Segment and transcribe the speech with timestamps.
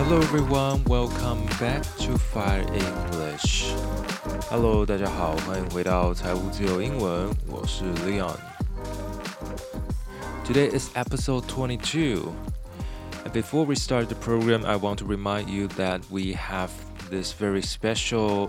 [0.00, 3.70] Hello everyone, welcome back to Fire English.
[4.48, 12.22] Hello，大家好，欢迎回到财务自由英文，我是 Leon。Today is episode 22.
[13.26, 16.70] And before we start the program, I want to remind you that we have
[17.10, 18.48] this very special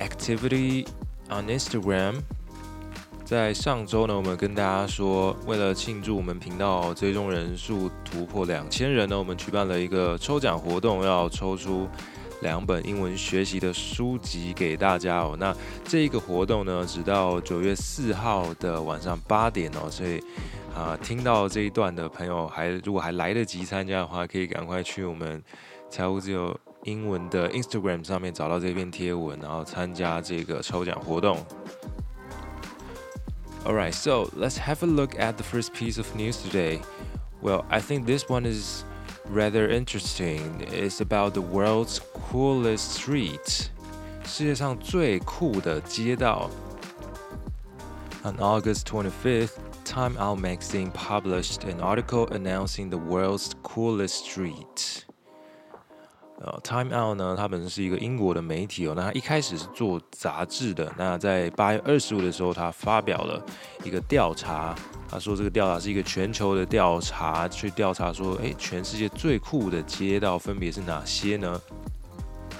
[0.00, 0.86] activity
[1.28, 2.22] on Instagram.
[3.31, 11.87] 在上周呢，我们跟大家说，为了庆祝我们频道追踪人数突破两千人呢，我们举办了一个抽奖活动，要抽出
[12.41, 15.37] 两本英文学习的书籍给大家哦。
[15.39, 20.21] 那这一个活动呢，直到九月四号的晚上八点哦，所以
[20.75, 25.41] 啊，听到这一段的朋友还如果还来得及参加的话，可以赶快去我们
[25.89, 31.37] 财务自由英文的 Instagram 上面找到这篇贴文，然后参加这个抽奖活动。
[33.64, 36.80] Alright, so let's have a look at the first piece of news today.
[37.42, 38.84] Well, I think this one is
[39.28, 40.64] rather interesting.
[40.68, 43.70] It's about the world's coolest street.
[44.24, 46.50] 世界上最酷的街道。
[48.24, 49.52] On August 25th,
[49.84, 55.06] Time Out magazine published an article announcing the world's coolest street.
[56.40, 58.92] 呃，Time Out 呢，它本身是一个英国的媒体哦。
[58.94, 60.92] 那它一开始是做杂志的。
[60.98, 63.42] 那在八月二十五的时候，它发表了
[63.82, 64.74] 一个调查。
[65.08, 71.60] 他说这个调查是一个全球的调查，去调查说，诶，全世界最酷的街道分别是哪些呢？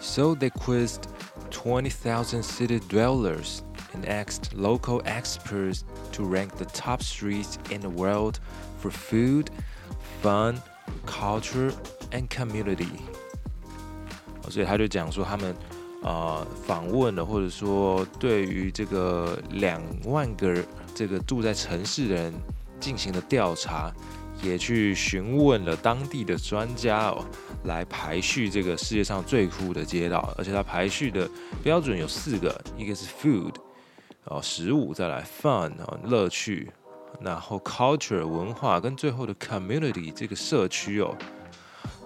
[0.00, 1.02] So they quizzed
[1.50, 3.58] twenty thousand city dwellers
[3.92, 5.80] and asked local experts
[6.12, 8.36] to rank the top streets in the world
[8.80, 9.48] for food,
[10.22, 10.62] fun,
[11.04, 11.72] culture,
[12.12, 13.00] and community.
[14.49, 15.55] 所以他就讲说，他们
[16.01, 22.33] 呃访问了，或者说对于这个两万个这个住在城市的人
[22.79, 23.93] 进行了调查，
[24.41, 27.23] 也去询问了当地的专家哦，
[27.65, 30.33] 来排序这个世界上最酷的街道。
[30.37, 31.29] 而且它排序的
[31.63, 33.53] 标准有四个，一个是 food
[34.25, 36.71] 哦，食物，再来 fun 哦，乐趣，
[37.21, 41.15] 然后 culture 文化，跟最后的 community 这个社区哦。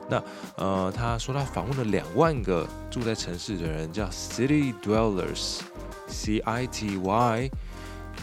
[0.07, 0.23] 那
[0.57, 7.49] 呃，他说他访问了两万个住在城市的人，叫 city dwellers，C I T Y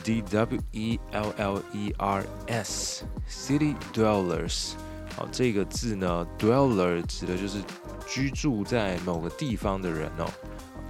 [0.04, 4.74] D W E L L E R S，city dwellers。
[5.16, 7.58] 好，这个字呢，dweller 指的就是
[8.06, 10.26] 居住在某个地方的人哦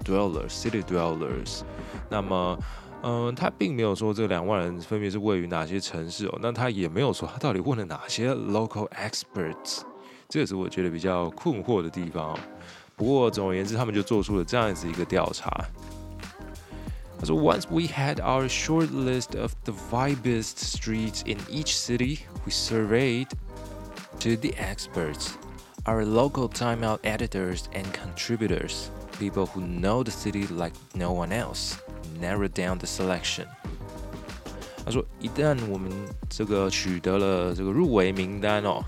[0.05, 1.63] ，dweller city dwellers。
[2.09, 2.59] 那么，
[3.03, 9.81] 嗯、他并没有说这两万人分别是位于哪些城市哦，那他也没有说他到底问了哪些 local experts。
[10.32, 12.38] 这是我觉得比较困惑的地方。
[12.96, 15.50] 不过总而言之，他们就做出了这样子一个调查。
[17.20, 23.28] 他说：“Once we had our short list of the vibest streets in each city, we surveyed
[24.20, 25.32] to the experts,
[25.86, 31.32] our local Time Out editors and contributors, people who know the city like no one
[31.32, 31.78] else,
[32.20, 33.46] narrowed down the selection.”
[34.86, 35.92] 他说：“一旦我们
[36.30, 38.84] 这个取得了这个入围名单哦。”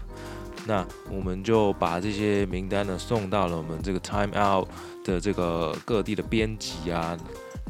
[0.66, 4.68] 那我们就把这些名单呢送到了我们这个 Time Out
[5.04, 7.14] 的这个各地的编辑啊，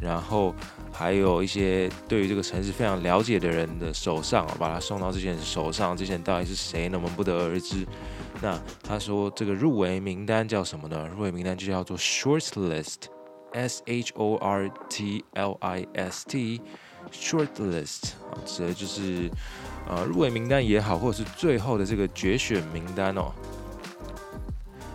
[0.01, 0.55] 然后
[0.93, 5.97] 还有一些对于这个城市非常了解的人的手上，把它送到这些人手上。
[5.97, 6.97] 这些人到底是谁呢？
[6.97, 7.85] 我们不得而知。
[8.41, 11.09] 那他说这个入围名单叫什么呢？
[11.09, 19.29] 入围名单就叫做 Short List，S H O R T L I S T，Short List 啊，指的就是。
[19.89, 23.33] 啊，入围名单也好，或者是最后的这个决选名单哦。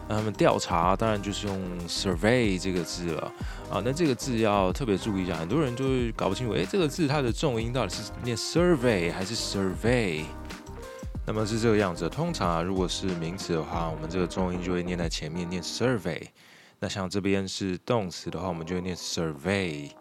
[0.08, 3.32] 那他们调查当然就是用 survey 这个字了
[3.70, 3.82] 啊。
[3.86, 10.24] 那这个字要特别注意一下，很多人就会搞不清楚，诶，这个字它的重音到底是念 survey 还是 survey？
[11.28, 12.10] 那么是这个样子。
[12.10, 16.24] 通常啊，如果是名词的话，我们这个重音就会念在前面，念 survey。
[16.80, 19.92] 那像这边是动词的话，我们就会念 survey。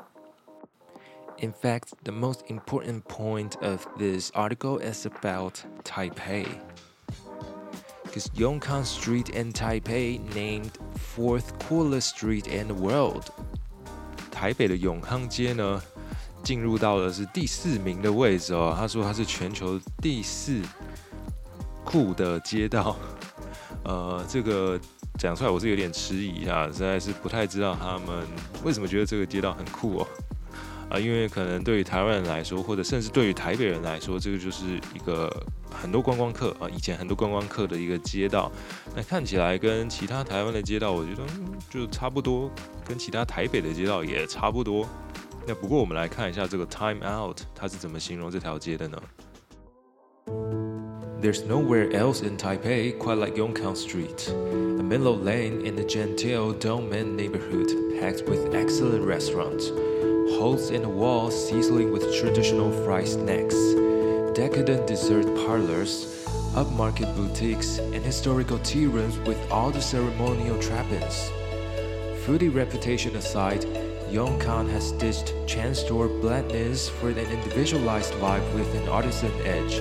[1.39, 6.45] In fact, the most important point of this article is about Taipei.
[8.03, 13.25] Because Yongkang Street in Taipei named fourth coolest street in the world.
[14.31, 15.81] 台北的永康街呢，
[16.43, 18.73] 进入到的是第四名的位置哦。
[18.77, 20.61] 他说它是全球第四
[21.83, 22.95] 酷的街道。
[23.83, 24.79] 呃，这个
[25.17, 28.25] 讲出来我是有点迟疑啊，实在是不太知道他们
[28.63, 30.07] 为什么觉得这个街道很酷哦。
[30.90, 34.64] 啊，因为可能对于台湾人来说，或者甚至对于台北人来说，这个就是
[34.94, 35.30] 一个
[35.70, 38.50] 很多观光客啊，以前很多观光客的一个街道。
[38.96, 41.22] 那看起来跟其他台湾的街道，我觉得
[41.68, 42.50] 就差不多，
[42.86, 44.88] 跟其他台北的街道也差不多。
[45.46, 49.02] 那不过我们来看一下这个 Time Out，它是怎么形容这条街的呢
[51.20, 56.54] There's nowhere else in Taipei quite like Yongkang Street, a mellow lane in the genteel
[56.54, 59.72] Dongmen neighborhood packed with excellent restaurants,
[60.38, 63.56] holes in the wall sizzling with traditional fried snacks,
[64.38, 66.24] decadent dessert parlors,
[66.54, 71.28] upmarket boutiques, and historical tea rooms with all the ceremonial trappings.
[72.22, 73.62] Foodie reputation aside,
[74.12, 79.80] Yongkang has stitched chain store blandness for an individualized vibe with an artisan edge.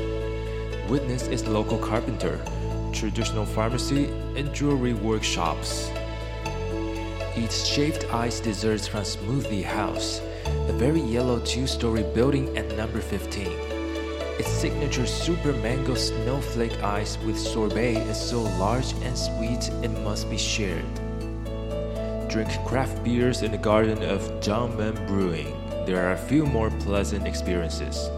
[0.90, 2.44] Witness its local carpenter,
[2.94, 4.06] traditional pharmacy,
[4.36, 5.92] and jewelry workshops.
[7.38, 10.20] Eat shaved ice desserts from Smoothie House,
[10.70, 13.48] a very yellow two-story building at number 15.
[14.40, 20.30] Its signature super mango snowflake ice with sorbet is so large and sweet it must
[20.30, 20.86] be shared.
[22.30, 25.54] Drink craft beers in the garden of Dongmen Brewing.
[25.86, 28.10] There are a few more pleasant experiences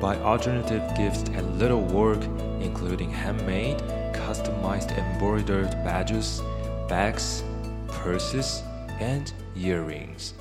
[0.00, 2.24] buy alternative gifts at Little Work,
[2.60, 3.78] including handmade,
[4.14, 6.40] customized embroidered badges,
[6.88, 7.44] bags,
[7.88, 8.62] purses,
[8.98, 10.34] and earrings.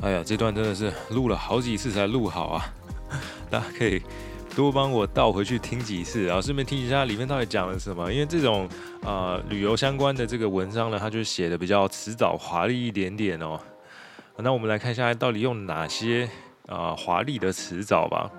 [0.00, 2.64] 哎呀，这段真的是录了好几次才录好啊！
[3.50, 4.00] 大家可以
[4.54, 8.12] 多帮我倒回去听几次，然后顺便听一下里面到底讲了什么。
[8.12, 8.68] 因为这种
[9.02, 13.58] 呃旅游相关的这个文章呢，它就写的比较辞藻华丽一点点哦。
[14.36, 16.28] 那我们来看一下，到底用哪些
[16.66, 18.30] 啊、华丽的词藻吧？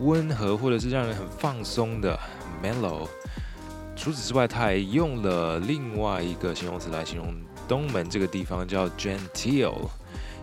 [0.00, 2.18] 温和，或者是让人很放松的
[2.62, 3.06] mellow。
[3.96, 7.34] 除此之外，他还用了另外一个形容词来形容
[7.68, 9.74] 东门这个地方，叫 genteel。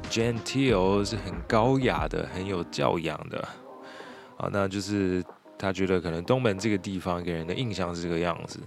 [0.09, 3.47] genteel 是很高雅的、很有教养的。
[4.37, 5.23] 啊，那就是
[5.57, 8.59] 他觉得可能东门这个地方给人的印象是这个样子。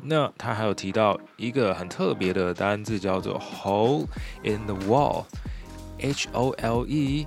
[0.00, 4.06] 那他还有提到一个很特别的单字，叫做 hole
[4.44, 7.26] in the wall，H O L E，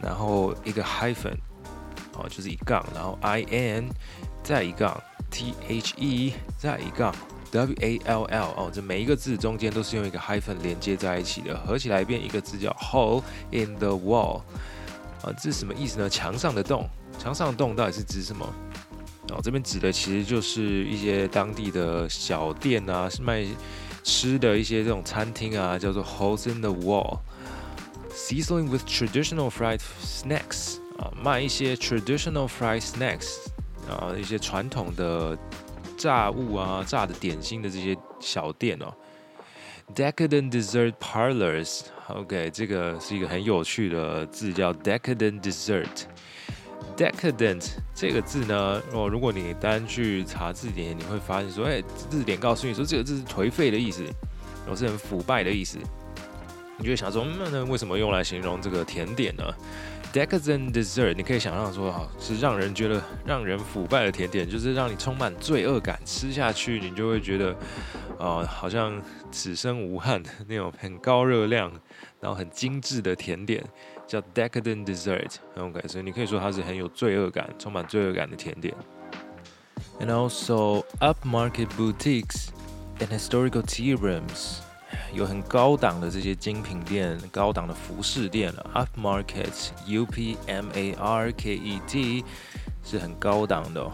[0.00, 1.36] 然后一个 hyphen，
[2.18, 3.90] 哦，就是一杠，然后 I N
[4.42, 7.14] 再一杠，T H E 再一杠
[7.52, 14.40] ，W A L L，哦，这每一个字中间都是用一个 hyphen 连接在一起的，合起来变一个字叫 hole in the wall。
[15.22, 16.08] 啊，这是什么意思呢？
[16.08, 18.46] 墙上的洞，墙上的洞到底是指什么？
[19.30, 23.44] 哦，这边指的其实就是一些当地的小店啊，是卖
[24.04, 33.38] 吃的一些这种餐厅啊，叫做 holes in the wall，sizzling with traditional fried snacks 啊，卖一些 traditional fried snacks
[33.88, 35.36] 啊，一些传统的
[35.96, 38.92] 炸物啊、炸的点心的这些小店哦。
[39.94, 41.82] Decadent dessert parlors。
[42.08, 46.04] OK，这个是一个很有趣的字，叫 decadent dessert。
[46.96, 47.64] decadent
[47.94, 54.02] 这个字呢，哦，如果你单去查字典，你会发现说，哎，字典告诉你说这个字是颓废的意思，
[54.66, 55.78] 哦，是很腐败的意思。
[56.78, 59.44] 你就会想说，那那为什么用来形容这个甜点呢
[60.16, 67.50] ？decadent dessert，你可以想象说，哈，是让人觉得让人腐败的甜点，就是让你充满罪恶感，吃下去你就会觉得，
[68.18, 71.70] 啊、呃，好像此生无憾那种很高热量。
[72.18, 73.62] 然后很精致的甜点
[74.06, 78.74] 叫 decadent dessert，很有感，所以你可以说它是很有罪恶感、充满罪恶感的甜点。
[80.00, 82.48] And also upmarket boutiques
[82.98, 84.60] and historical tea rooms，
[85.16, 88.70] 有很高档的这些精品店、高档的服饰店了。
[88.74, 92.24] Upmarket，U P M A R K E T，
[92.84, 93.90] 是很高档的哦。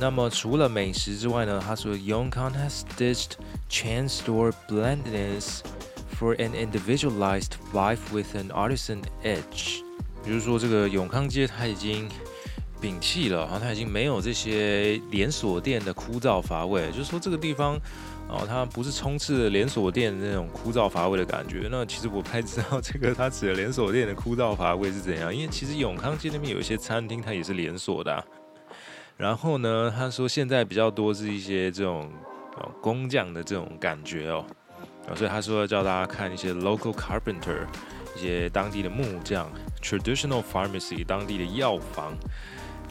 [0.00, 3.32] 那么除了美食之外呢，他说 Yongkang has stitched
[3.68, 5.60] chain store blendness。
[6.18, 9.82] For an individualized life with an artisan edge，
[10.24, 12.08] 比如说这个永康街，它已经
[12.82, 16.90] 摒弃了，好像，它已经没有这些连锁店的枯燥乏味。
[16.90, 17.78] 就是说这个地方，
[18.28, 21.66] 哦，它不是充斥连锁店那种枯燥乏味的感觉。
[21.70, 28.22] 那其实我不太知道这个它指的连锁店的枯燥乏味是怎样，因为其实永康街那边有一些餐厅，它也是连锁的。
[29.16, 32.12] 然后呢，他说现在比较多是一些这种
[32.56, 34.44] 哦工匠的这种感觉哦。
[35.16, 37.66] 所以他说叫大家看一些 local carpenter，
[38.14, 39.50] 一些当地的木匠
[39.82, 42.12] ，traditional pharmacy，当地的药房。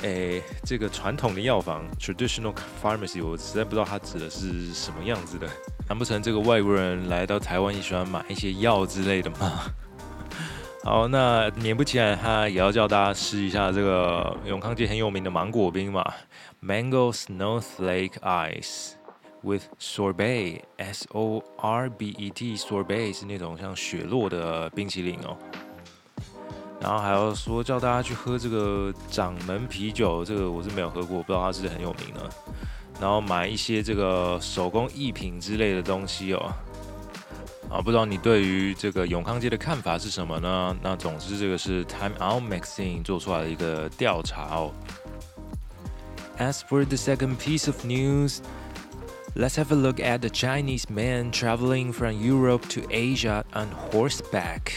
[0.03, 5.47] 诶，这个传统的药房 traditional pharmacy，我实在不知道它指的是什么样子的。
[5.89, 9.63] 难不成这个外国人来到台湾也喜欢买一些药之类的吗？
[10.83, 16.05] 好，那勉不起来，他也要叫大家试一下这个永康街很有名的芒果冰嘛
[16.61, 18.91] ，mango snowflake ice。
[19.43, 25.37] With sorbet, S-O-R-B-E-T, sorbet 是那种像雪落的冰淇淋哦。
[26.79, 32.21] 然后还要说叫大家去喝这个掌门啤酒，这个我是没有喝过，不知道它是很有名呢。
[32.99, 36.53] 然后买一些这个手工艺品之类的东西哦。
[37.69, 40.77] 啊，不知道你对于这个永康街的看法是什么呢？
[40.81, 44.71] 那总之这个是 Time Out Magazine 做出来的一个调查哦。
[46.39, 48.37] As for the second piece of news,
[49.35, 54.73] let's have a look at the Chinese man traveling from Europe to Asia on horseback.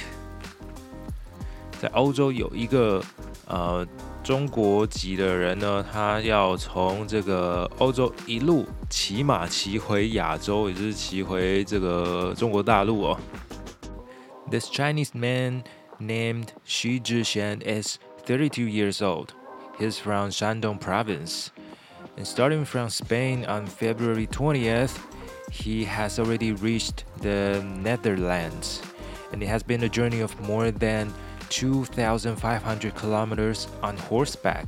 [1.82, 3.04] 在欧洲有一个
[3.48, 3.86] 呃
[4.24, 13.20] 中国籍的人呢，他要从这个欧洲一路骑马骑回亚洲，也就是骑回这个中国大陆哦。
[14.50, 15.64] This Chinese man
[16.00, 19.34] named Xu Zhishan is 32 years old.
[19.80, 21.50] He's from Shandong province.
[22.18, 24.98] And starting from Spain on February 20th,
[25.52, 28.82] he has already reached the Netherlands.
[29.34, 31.12] And it has been a journey of more than
[31.50, 34.66] 2,500 kilometers on horseback。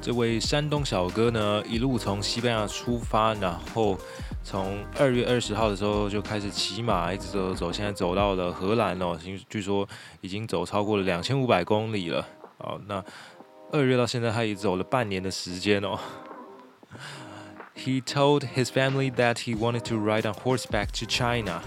[0.00, 3.98] 这位山东小哥呢，一路从西班牙出发，然后
[4.44, 9.86] 从二月二十号的时候就开始骑马，一直走走，现在走到了荷兰哦，据说
[10.20, 12.26] 已经走超过了两千五百公里了。
[12.58, 13.04] 好，那
[13.72, 15.98] 二月到现在，他也走了半年的时间哦。
[17.76, 21.60] He told his family that he wanted to ride on horseback to China,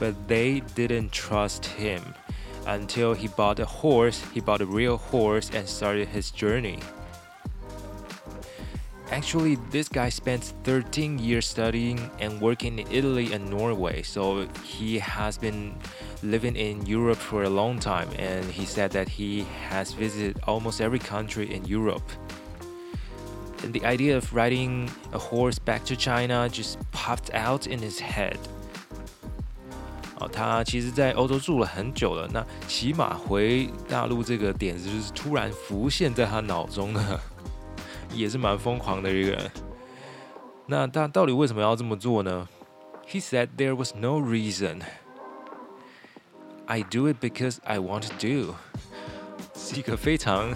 [0.00, 2.00] but they didn't trust him.
[2.65, 6.79] Until he bought a horse, he bought a real horse and started his journey.
[9.11, 14.97] Actually, this guy spent 13 years studying and working in Italy and Norway, so he
[14.97, 15.75] has been
[16.23, 18.09] living in Europe for a long time.
[18.17, 22.09] And he said that he has visited almost every country in Europe.
[23.61, 27.99] And the idea of riding a horse back to China just popped out in his
[27.99, 28.39] head.
[30.31, 32.29] 他其实，在欧洲住了很久了。
[32.33, 37.19] 那骑马回大陆这个点子，就是突然浮现在他脑中的，
[38.13, 39.51] 也是蛮疯狂的一个人。
[40.65, 42.47] 那他到底为什么要这么做呢
[43.07, 44.81] ？He said there was no reason.
[46.65, 48.55] I do it because I want to do.
[49.55, 50.53] 是一个非常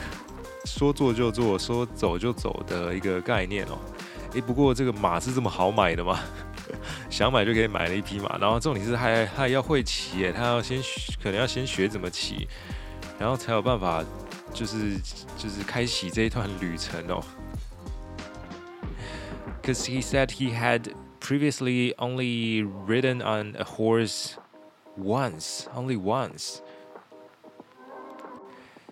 [0.65, 3.77] 说做就做、说走就走的一个概念哦。
[4.33, 6.19] 诶，不过这个马是这么好买的吗？
[7.16, 10.80] 想买就可以买了一匹马，然后重点是他还他还要会骑耶，他要先
[11.22, 12.48] 可能要先学怎么骑，
[13.18, 14.04] 然后才有办法
[14.52, 14.98] 就是
[15.38, 17.22] 就是开启这一段旅程哦。
[19.62, 24.32] Cause he said he had previously only ridden on a horse
[24.98, 26.60] once, only once.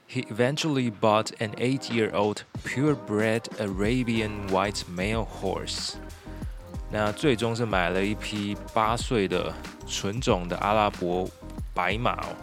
[0.07, 5.97] He eventually bought an eight-year-old purebred Arabian white male horse.
[6.91, 9.55] 那最终是买了一匹八岁的
[9.87, 11.29] 纯种的阿拉伯
[11.73, 12.35] 白马哦，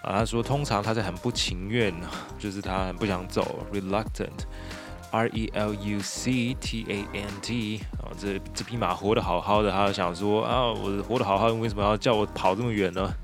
[0.04, 1.92] 啊，他说通常他是很不情愿，
[2.38, 13.14] 就是他很不想走，reluctant，R E L U C T A N T，啊，这这匹马活得好好的，他就想说啊，我活得好好的，为什么要叫我跑这么远呢？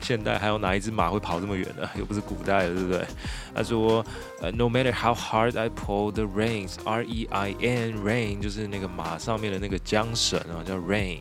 [0.00, 1.88] 现代还有哪一只马会跑这么远呢？
[1.96, 3.06] 又不是古代的，对不对？
[3.54, 4.04] 他说，
[4.40, 11.20] 呃，No matter how hard I pull the reins，R E I N，rein 就是那个马上面的那个缰绳啊，叫 rein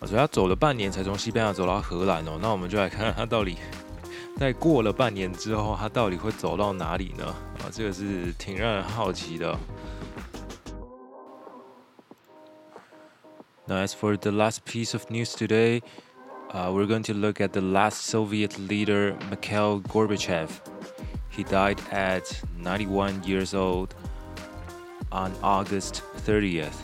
[0.00, 0.06] rein。
[0.06, 3.56] 所以他走了半年才从西班牙走到荷兰哦，那我们就来看看他到底
[4.38, 7.24] 在过了半年之后，他到底会走到哪里呢？
[7.60, 9.58] 啊，这个是挺让人好奇的。
[13.66, 15.82] Now, as for the last piece of news today,
[16.52, 20.48] uh, we're going to look at the last Soviet leader, Mikhail Gorbachev.
[21.30, 22.24] He died at
[22.60, 23.94] 91 years old
[25.12, 26.74] on August 30th.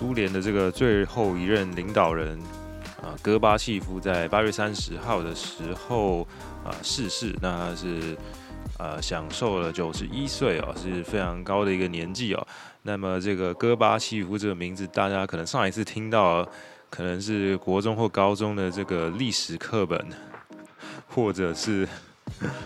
[0.00, 2.38] 苏联的这个最后一任领导人
[3.02, 6.22] 啊，戈巴契夫在八月三十号的时候
[6.64, 7.36] 啊逝世。
[7.42, 8.16] 那他是
[8.78, 12.46] 呃享受了九十一岁哦，是非常高的一个年纪哦。
[12.80, 16.48] 那么这个戈巴契夫这个名字，大家可能上一次听到，
[16.88, 20.02] 可能是国中或高中的这个历史课本，
[21.08, 21.86] 或者是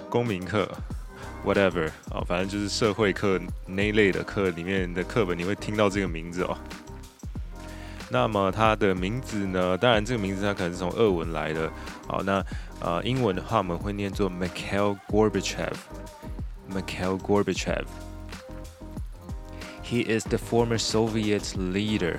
[0.08, 0.68] 公民课
[1.44, 6.56] ，whatever 啊，反正就是社会课那一类的课里面的课本，你会听到这个名字哦。
[8.13, 9.77] 那么它的名字呢？
[9.77, 11.71] 当然，这个名字它可能是从俄文来的。
[12.07, 12.43] 好，那
[12.81, 22.17] 呃，英文的话我们会念作 Mikhail Gorbachev。Mikhail Gorbachev。He is the former Soviet leader。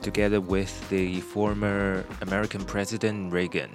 [0.01, 3.72] together with the former American President Reagan.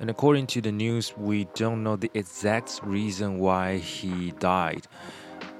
[0.00, 4.88] And according to the news, we don't know the exact reason why he died.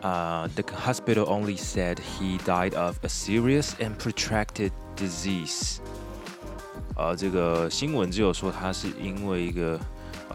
[0.03, 5.81] Uh, the hospital only said he died of a serious and protracted disease.
[6.97, 9.79] 呃，这个新闻只有说他是因为一个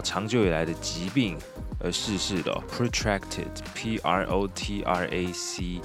[0.03, 1.38] 长久以来的疾病。
[1.81, 5.81] 而逝世的 protracted，p r o t r a c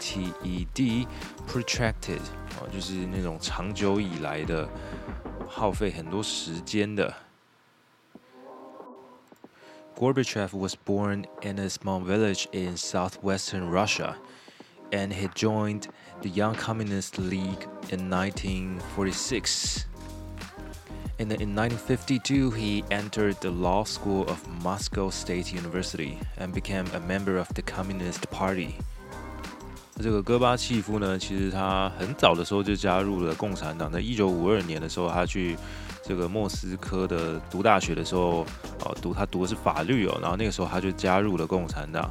[0.00, 2.20] t e d，protracted
[2.60, 4.68] 哦，就是那种长久以来的，
[5.48, 7.14] 耗费很多时间的。
[9.96, 14.16] Gorbachev was born in a small village in southwestern Russia,
[14.90, 15.88] and he joined
[16.20, 19.86] the Young Communist League in 1946.
[21.21, 26.99] And in 1952, he entered the law school of Moscow State University and became a
[26.99, 28.69] member of the Communist Party.
[30.01, 33.91] 这个戈巴契夫呢，其实他很早的时候就加入了共产党。
[33.91, 35.55] 在一九五二年的时候，他去
[36.03, 38.43] 这个莫斯科的读大学的时候，
[38.83, 42.09] 哦，读他读的是法律哦，然后那个时候他就加入了共产党。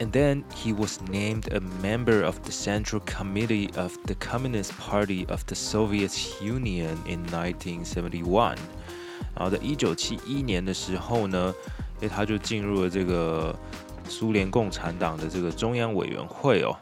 [0.00, 5.26] And then he was named a member of the Central Committee of the Communist Party
[5.28, 6.12] of the Soviet
[6.42, 8.56] Union in 1971。
[9.34, 11.54] 然后在一九七一年的时候呢，
[12.00, 13.58] 诶，他就进入了这个
[14.06, 16.76] 苏联共产党的这个中央委员会哦。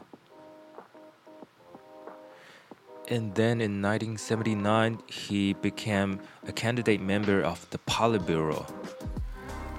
[3.09, 8.65] And then in 1979, he became a candidate member of the Politburo.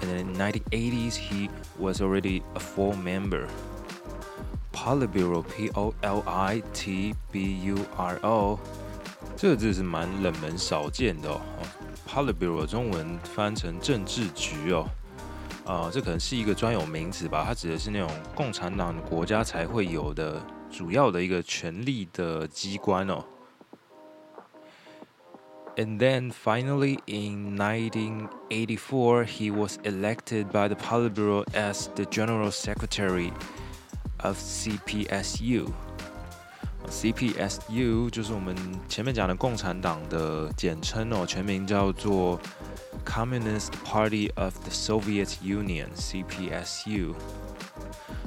[0.02, 3.46] In the 1980s, he was already a full member.
[4.72, 5.78] Politburo, P-O-L-I-T-B-U-R-O，
[9.36, 11.40] 这个字是蛮冷门少见的哦。
[12.08, 14.88] Politburo 中文翻成政治局哦，
[15.66, 17.44] 啊、这可能是一个专有名词吧？
[17.46, 23.22] 它指的是那种共产党国家才会有的主要的一个权力的机关哦。
[25.80, 33.34] And then finally, in 1984, he was elected by the Politburo as the General Secretary
[34.21, 35.73] of CPSU.
[36.88, 38.56] CPSU 就是我们
[38.88, 42.39] 前面讲的共产党的简称哦，全名叫做
[43.04, 47.15] Communist Party of the Soviet Union（CPSU）。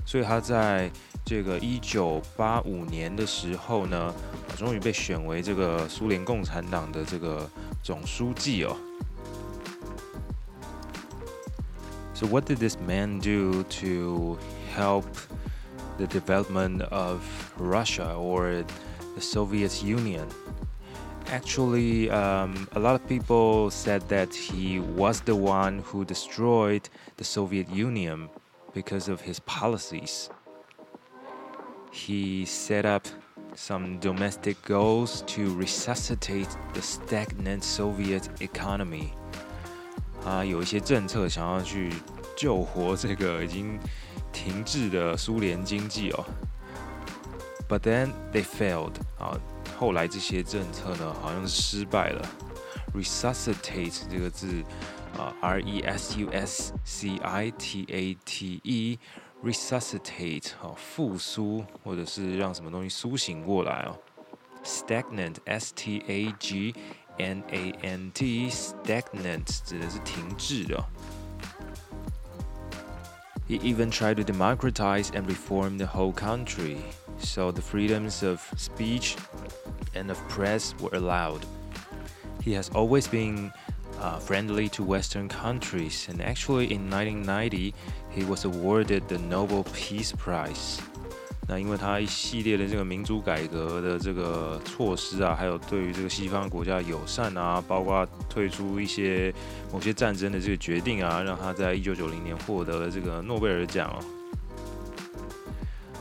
[0.04, 0.90] 所以他在
[1.24, 4.12] 这个一九八五年的时候呢，
[4.56, 7.48] 终于被选为这个苏联共产党的这个
[7.82, 8.76] 总书记哦。
[12.14, 14.36] So what did this man do to
[14.74, 15.04] help
[15.98, 17.20] the development of
[17.56, 18.64] Russia or
[19.14, 20.26] the Soviet Union?
[21.30, 27.24] Actually, um, a lot of people said that he was the one who destroyed the
[27.24, 28.28] Soviet Union
[28.74, 30.30] because of his policies.
[31.92, 33.06] He set up
[33.54, 39.10] some domestic goals to resuscitate the stagnant Soviet economy。
[40.24, 41.92] 啊，有一些政策想要去
[42.36, 43.78] 救活这个已经
[44.32, 46.24] 停滞的苏联经济哦。
[47.68, 48.94] But then they failed。
[49.18, 49.38] 啊，
[49.78, 52.28] 后来这些政策呢，好像是失败了。
[52.94, 54.64] Resuscitate 这个字
[55.16, 56.58] 啊，R-E-S-U-S-C-I-T-A-T-E。
[59.42, 63.96] resuscitate 好复苏，或者是让什么东西苏醒过来哦。
[64.64, 66.74] stagnant s t a g
[67.18, 70.84] n a n t stagnant 指的是停滞的。
[73.48, 76.76] He even tried to democratize and reform the whole country,
[77.18, 79.16] so the freedoms of speech
[79.94, 81.40] and of press were allowed.
[82.42, 83.50] He has always been
[84.03, 87.73] uh, friendly to Western countries, and actually in 1990,
[88.11, 90.79] he was awarded the Nobel Peace Prize.
[91.45, 99.33] 那因为他一系列的这个民主改革的这个措施啊，还有对于这个西方国家友善啊，包括退出一些
[99.71, 103.99] 某些战争的这个决定啊，让他在一九九零年获得了这个诺贝尔奖哦。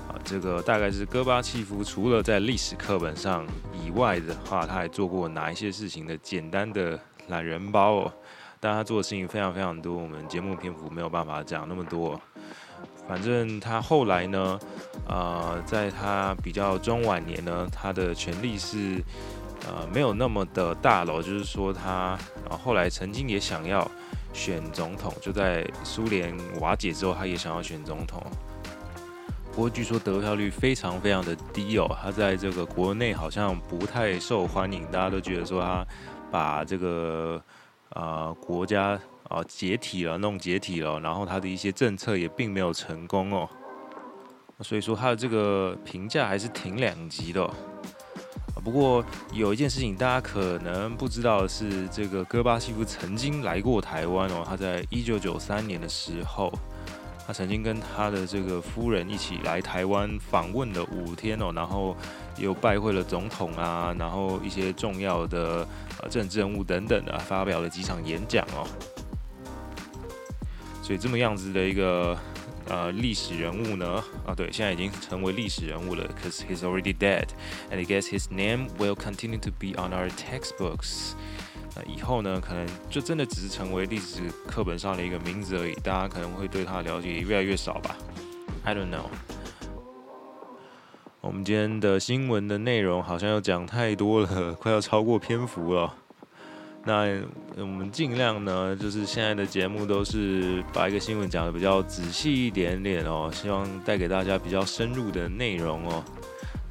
[0.08, 3.44] 啊，这个大概是戈巴契夫除了在历史课本上
[3.84, 6.96] 以外的话，他还做过哪一些事情的简单的
[7.28, 8.12] 懒人包哦。
[8.60, 12.20] 但他做的事情非常非常多，我们节目篇幅没有办法讲那么多。
[13.08, 14.58] 反正他后来呢，
[15.08, 19.02] 呃，在他比较中晚年呢，他的权力是
[19.66, 22.16] 呃没有那么的大了，就是说他
[22.48, 23.90] 呃后来曾经也想要
[24.32, 28.22] 选总统，就在苏联瓦解之后，他也想要选总统。
[29.52, 35.84] 不过据说得票率非常非常的低哦，他在这个国内好像不太受欢迎，大家都觉得说他
[36.32, 37.40] 把这个
[37.90, 38.98] 呃国家。
[39.28, 43.48] 啊，解体了，弄解体了，然后他的一些政策也并没有成功哦，
[44.60, 47.50] 所以说他的这个评价还是挺两极的哦。
[48.62, 56.52] 不过有一件事情大家可能不知道的是，这个戈巴契夫曾经来过台湾哦，他在一九九三年的时候，
[57.26, 61.96] 他曾经跟他的这个夫人一起来台湾访问了五天哦，然后
[62.36, 65.66] 又拜会了总统啊，然后一些重要的
[66.00, 68.66] 呃政治人物等等的，发表了几场演讲哦。
[70.82, 72.18] 所以这么样子的一个
[72.66, 77.26] 呃历史人物呢，啊对，现在已经成为历史人物了，cause he's already dead,
[77.70, 81.12] and I guess his name will continue to be on our textbooks。
[81.76, 87.96] 那以后呢，可能就真的只是成为历史课本上的一个名字而已，大家可能会对他了解越来越少吧。
[88.64, 89.06] I don't know。
[91.22, 95.94] 我们今天的新闻的内容好像又讲太多了， 快要超过篇幅了。
[96.84, 97.06] 那
[97.58, 106.02] 我们尽量呢，就是现在的节目都是把一个新闻讲得比较仔细一点点哦，希望带给大家比较深入的内容哦。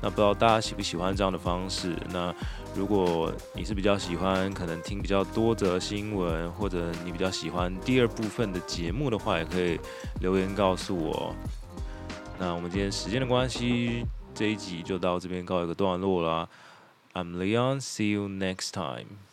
[0.01, 1.95] 那不知道大家喜不喜欢这样的方式？
[2.11, 2.35] 那
[2.75, 9.79] 如果你是比较喜欢可能听比较多则新闻，或者你比较喜欢第二部分的节目的话，也可以
[10.19, 11.33] 留言告诉我。
[12.37, 14.03] 那我们今天时间的关系，
[14.34, 16.48] 这一集就到这边告一个段落啦。
[17.13, 19.31] I'm Leon，see you next time。